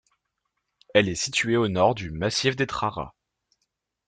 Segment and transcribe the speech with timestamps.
[0.95, 3.13] Elle est située au nord du massif des Trara.